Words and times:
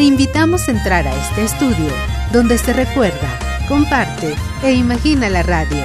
Te 0.00 0.06
invitamos 0.06 0.66
a 0.66 0.70
entrar 0.70 1.06
a 1.06 1.14
este 1.14 1.44
estudio 1.44 1.90
donde 2.32 2.56
se 2.56 2.72
recuerda, 2.72 3.38
comparte 3.68 4.34
e 4.64 4.72
imagina 4.72 5.28
la 5.28 5.42
radio. 5.42 5.84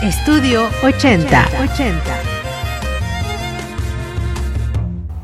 Estudio 0.00 0.68
80. 0.84 1.48
80. 1.60 2.02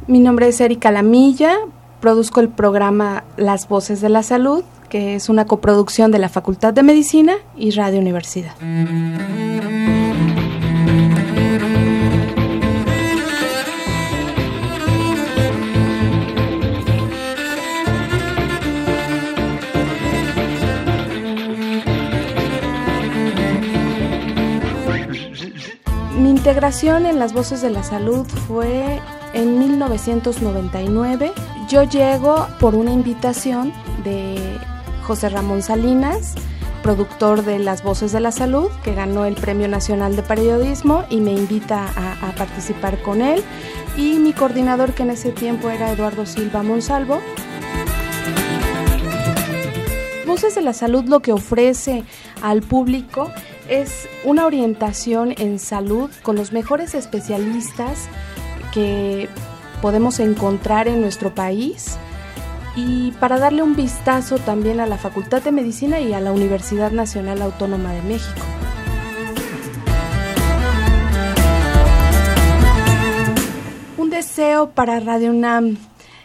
Mi 0.09 0.19
nombre 0.19 0.49
es 0.49 0.61
Erika 0.61 0.91
Lamilla, 0.91 1.55
produzco 2.01 2.41
el 2.41 2.49
programa 2.49 3.23
Las 3.37 3.69
Voces 3.69 4.01
de 4.01 4.09
la 4.09 4.25
Salud, 4.25 4.65
que 4.89 5.15
es 5.15 5.29
una 5.29 5.45
coproducción 5.45 6.11
de 6.11 6.19
la 6.19 6.29
Facultad 6.29 6.75
de 6.75 6.83
Medicina 6.83 7.35
y 7.57 7.71
Radio 7.71 8.01
Universidad. 8.01 8.57
Mi 26.17 26.29
integración 26.29 27.07
en 27.07 27.19
las 27.19 27.33
Voces 27.33 27.63
de 27.63 27.71
la 27.71 27.83
Salud 27.83 28.27
fue 28.47 29.01
en 29.33 29.59
1999. 29.59 31.33
Yo 31.69 31.85
llego 31.85 32.49
por 32.61 32.75
una 32.75 32.93
invitación 32.93 33.73
de 34.05 34.59
José 35.05 35.31
Ramón 35.31 35.63
Salinas, 35.63 36.35
productor 36.83 37.45
de 37.45 37.59
Las 37.59 37.83
Voces 37.83 38.13
de 38.13 38.21
la 38.21 38.31
Salud, 38.31 38.69
que 38.85 38.95
ganó 38.95 39.25
el 39.25 39.37
Premio 39.37 39.69
Nacional 39.69 40.15
de 40.15 40.23
Periodismo 40.23 41.05
y 41.09 41.21
me 41.21 41.33
invita 41.33 41.87
a, 41.97 42.33
participar 42.33 43.01
con 43.01 43.23
él. 43.23 43.43
Y 43.97 44.19
mi 44.19 44.35
coordinador, 44.35 44.93
que 44.93 45.05
en 45.05 45.11
ese 45.11 45.33
tiempo 45.33 45.71
era 45.71 45.93
Eduardo 45.93 46.27
Silva 46.27 46.63
Monsalvo. 46.63 47.21
Voces 50.27 50.55
de 50.55 50.61
la 50.61 50.75
Salud 50.75 51.05
lo 51.05 51.21
que 51.21 51.33
ofrece 51.33 52.05
al 52.43 52.61
público 52.61 53.31
es 53.69 54.09
una 54.25 54.47
orientación 54.47 55.35
en 55.39 55.59
salud 55.59 56.11
con 56.23 56.37
los 56.37 56.53
mejores 56.53 56.95
especialistas 56.95 58.09
que 58.73 59.29
podemos 59.81 60.21
encontrar 60.21 60.89
en 60.89 61.01
nuestro 61.01 61.35
país 61.35 61.97
y 62.75 63.13
para 63.13 63.39
darle 63.39 63.63
un 63.63 63.77
vistazo 63.77 64.39
también 64.39 64.81
a 64.81 64.87
la 64.87 64.97
Facultad 64.97 65.43
de 65.43 65.53
Medicina 65.53 66.01
y 66.01 66.13
a 66.13 66.21
la 66.21 66.33
Universidad 66.33 66.91
Nacional 66.91 67.43
Autónoma 67.43 67.93
de 67.93 68.03
México. 68.03 68.41
Un 73.99 74.11
deseo 74.11 74.71
para 74.71 75.01
Radio 75.01 75.31
UNAM, 75.31 75.77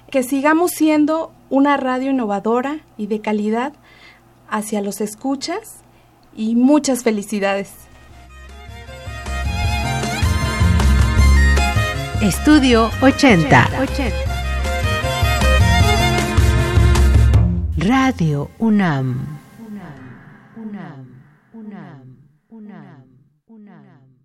que 0.09 0.23
sigamos 0.23 0.71
siendo 0.71 1.31
una 1.49 1.77
radio 1.77 2.11
innovadora 2.11 2.79
y 2.97 3.07
de 3.07 3.19
calidad 3.19 3.73
hacia 4.49 4.81
los 4.81 5.01
escuchas 5.01 5.83
y 6.37 6.55
muchas 6.55 7.03
felicidades. 7.03 7.71
Estudio 12.21 12.89
80. 13.01 13.67
Radio 17.77 18.49
UNAM. 18.59 19.39
UNAM, 19.59 19.87
UNAM, 20.55 21.23
UNAM, 21.53 22.17
UNAM, 22.49 23.05
UNAM. 23.47 24.16